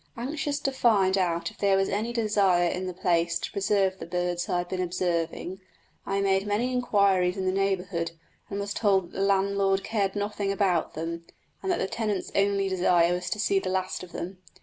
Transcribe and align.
Anxious 0.17 0.59
to 0.61 0.71
find 0.71 1.15
out 1.15 1.51
if 1.51 1.59
there 1.59 1.77
was 1.77 1.87
any 1.87 2.11
desire 2.11 2.67
in 2.67 2.87
the 2.87 2.91
place 2.95 3.37
to 3.37 3.51
preserve 3.51 3.99
the 3.99 4.07
birds 4.07 4.49
I 4.49 4.57
had 4.57 4.69
been 4.69 4.81
observing, 4.81 5.59
I 6.07 6.21
made 6.21 6.47
many 6.47 6.71
inquiries 6.73 7.37
in 7.37 7.45
the 7.45 7.51
neighbourhood, 7.51 8.13
and 8.49 8.59
was 8.59 8.73
told 8.73 9.11
that 9.11 9.17
the 9.17 9.21
landlord 9.23 9.83
cared 9.83 10.15
nothing 10.15 10.51
about 10.51 10.95
them, 10.95 11.27
and 11.61 11.71
that 11.71 11.77
the 11.77 11.85
tenant's 11.87 12.31
only 12.33 12.67
desire 12.67 13.13
was 13.13 13.29
to 13.29 13.39
see 13.39 13.59
the 13.59 13.69
last 13.69 14.01
of 14.01 14.11
them. 14.11 14.39